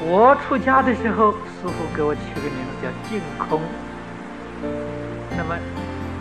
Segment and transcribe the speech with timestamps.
[0.00, 3.60] 我出家的时候，师傅给我取个名字叫净空。
[5.36, 5.56] 那么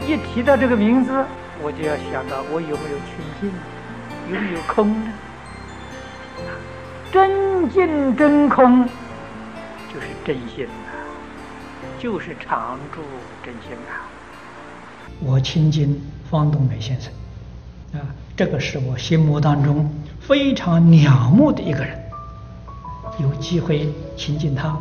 [0.07, 1.11] 一提到这个名字，
[1.61, 3.51] 我就要想到我有没有清净，
[4.33, 5.13] 有没有空呢？
[7.11, 8.83] 真净真空
[9.93, 10.91] 就是真心啊，
[11.99, 13.01] 就是常住
[13.43, 14.05] 真心啊。
[15.19, 17.11] 我亲近方东美先生
[17.93, 18.01] 啊，
[18.35, 22.06] 这个是我心目当中非常仰慕的一个人。
[23.19, 24.77] 有机会亲近他，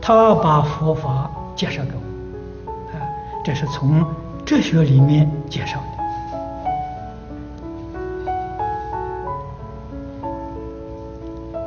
[0.00, 2.96] 他把佛法介绍给我，啊，
[3.44, 4.02] 这是从
[4.44, 5.84] 哲学里面介绍的。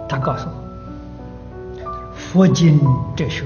[0.10, 0.54] 他告诉我，
[2.16, 2.80] 佛经
[3.16, 3.44] 哲学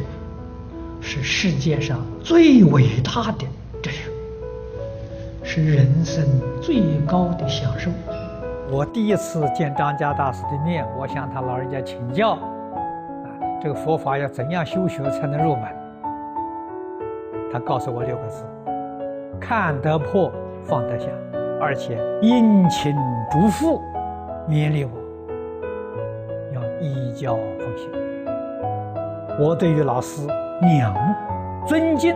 [1.02, 3.46] 是世界上最伟大的
[3.84, 4.10] 哲学，
[5.44, 6.26] 是人生
[6.62, 7.92] 最高的享受。
[8.72, 12.40] 我第一次见张家大师的面，我向他老人家请教，啊，
[13.62, 15.64] 这个佛法要怎样修学才能入门？
[17.52, 18.46] 他告诉我六个字：
[19.42, 20.32] 看得破，
[20.64, 21.10] 放得下，
[21.60, 22.96] 而且殷勤
[23.30, 23.82] 嘱咐，
[24.48, 24.92] 勉励我
[26.54, 27.92] 要依教奉行。
[29.38, 30.26] 我对于老师
[30.80, 31.14] 仰慕、
[31.68, 32.16] 尊敬，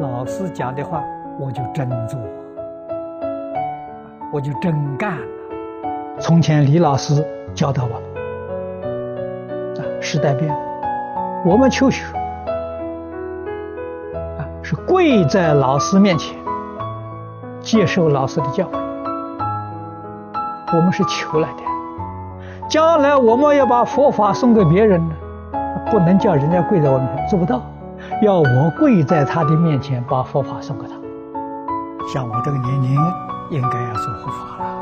[0.00, 1.04] 老师讲的话
[1.38, 2.18] 我就真做，
[4.32, 5.18] 我就真干。
[6.20, 7.24] 从前李老师
[7.54, 7.94] 教导我，
[9.80, 10.56] 啊，时代变了，
[11.44, 12.02] 我们求学，
[14.36, 16.36] 啊，是跪在老师面前，
[17.60, 18.78] 接受老师的教诲，
[20.74, 21.62] 我们是求来的。
[22.68, 25.14] 将来我们要把佛法送给别人呢，
[25.88, 27.62] 不能叫人家跪在我面前，做不到，
[28.22, 30.94] 要我跪在他的面前把佛法送给他。
[32.12, 32.98] 像我这个年龄，
[33.50, 34.77] 应该要做护法了。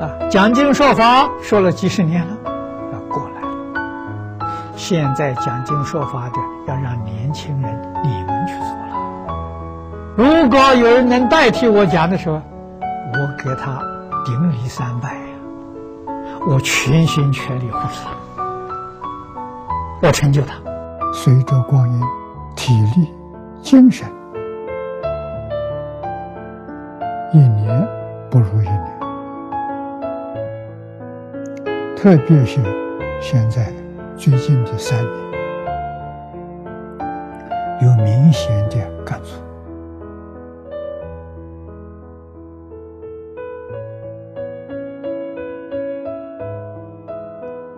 [0.00, 2.36] 啊，讲经说法说了几十年了，
[2.92, 4.46] 要过来了。
[4.76, 8.74] 现在讲经说法的要让年轻人你们去做了。
[10.16, 12.42] 如果有人能代替我讲的时候，
[13.14, 13.80] 我给他
[14.24, 16.12] 顶礼三拜呀，
[16.46, 18.10] 我全心全力护持他，
[20.02, 20.54] 我成就他。
[21.14, 22.02] 随着光阴，
[22.54, 23.10] 体力、
[23.62, 24.06] 精神，
[27.32, 27.88] 一年
[28.30, 28.95] 不如一年。
[32.06, 32.60] 特别是
[33.20, 33.66] 现在
[34.16, 35.10] 最近的三年，
[37.82, 39.42] 有明显的感触。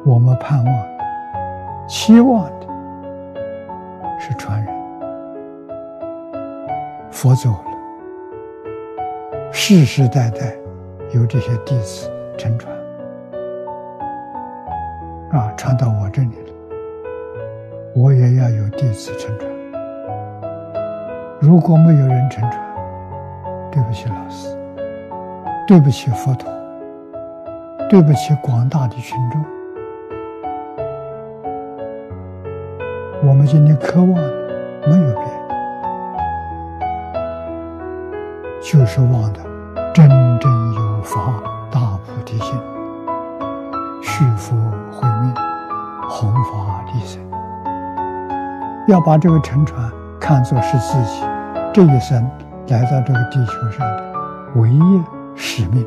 [0.05, 0.75] 我们盼望、
[1.89, 2.67] 期望的
[4.21, 4.75] 是传人，
[7.11, 7.65] 佛走了，
[9.51, 10.55] 世世代代
[11.15, 12.78] 有这些弟子承传。
[15.31, 16.53] 啊，传到我这里了，
[17.95, 19.49] 我也要有弟子承传。
[21.39, 22.61] 如果没有人承传，
[23.71, 24.57] 对不起老师，
[25.67, 26.51] 对不起佛陀，
[27.91, 29.45] 对不起广大的群众。
[33.29, 34.33] 我们今天渴望的
[34.87, 35.49] 没有别的，
[38.63, 39.41] 就是望的
[39.93, 40.09] 真
[40.41, 41.21] 正有法
[41.71, 42.59] 大菩提心，
[44.03, 44.57] 续福。
[46.11, 47.21] 弘法利生，
[48.89, 49.89] 要把这个乘船
[50.19, 51.23] 看作是自己
[51.73, 52.29] 这一生
[52.69, 54.05] 来到这个地球上的
[54.57, 55.03] 唯一
[55.37, 55.87] 使命。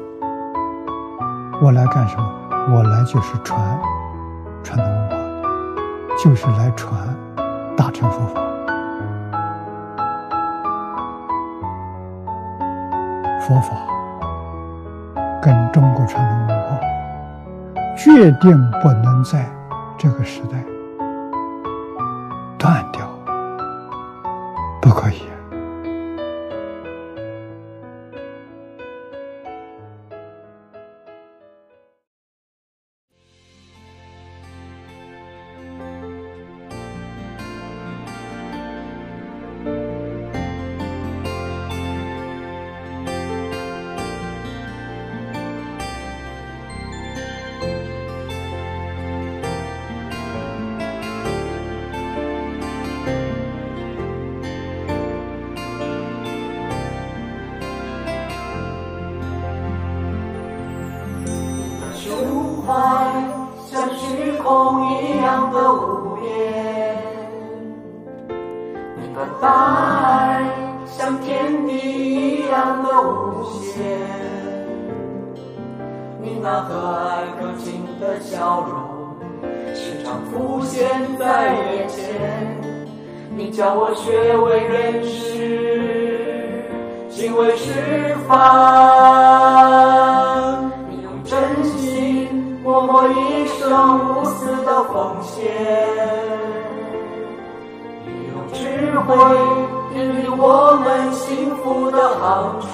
[1.60, 2.24] 我来干什么？
[2.72, 3.60] 我来就是传
[4.64, 5.18] 传统文化，
[6.24, 6.94] 就是来传
[7.76, 8.40] 大乘佛法。
[13.42, 13.76] 佛法
[15.42, 16.78] 跟中国传统文化
[18.03, 19.62] 确定不能在。
[20.01, 20.57] 这个时代
[62.71, 62.79] 爱
[63.69, 64.45] 像虚空
[64.94, 66.23] 一样的无边，
[68.97, 69.47] 你的爱
[70.85, 73.69] 像天地一样的无限。
[76.21, 78.71] 你那和蔼可亲的笑容
[79.75, 80.79] 时常浮现
[81.18, 82.00] 在眼前，
[83.35, 86.63] 你教我学为人师，
[87.09, 89.61] 行为示范。
[93.71, 93.79] 一生
[94.18, 95.50] 无私的奉献，
[98.06, 98.59] 你用智
[99.00, 99.15] 慧
[99.95, 102.69] 引领我们幸福的航船。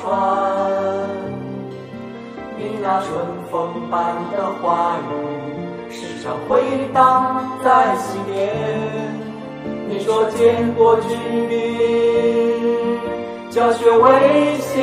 [2.57, 3.11] 你那春
[3.51, 8.49] 风般的话语，时常回荡在心间。
[9.88, 11.15] 你说见过君
[11.47, 12.99] 命，
[13.51, 14.81] 教学为先，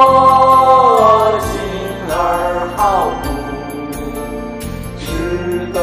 [0.00, 1.50] 我心
[2.08, 2.14] 而
[2.76, 3.26] 好古，
[4.96, 5.06] 识
[5.72, 5.76] 得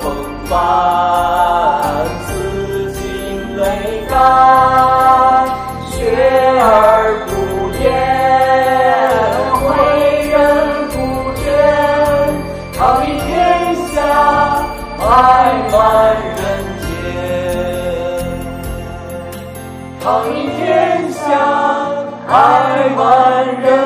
[0.00, 0.04] 风
[0.44, 0.54] 帆，
[2.26, 2.28] 此
[2.92, 3.00] 情
[3.56, 3.64] 泪
[4.10, 4.12] 干，
[5.88, 5.96] 学
[6.60, 7.32] 而不
[7.80, 7.84] 厌，
[9.64, 9.68] 为
[10.28, 10.36] 人
[10.90, 10.94] 不
[11.40, 11.48] 倦，
[12.76, 13.34] 桃李天
[13.94, 13.96] 下，
[15.00, 15.08] 爱
[15.72, 15.74] 满
[16.36, 16.38] 人
[16.82, 16.84] 间。
[20.02, 20.28] 桃李
[20.58, 21.24] 天下，
[22.28, 22.34] 爱
[22.94, 23.25] 满。
[23.46, 23.85] wonder.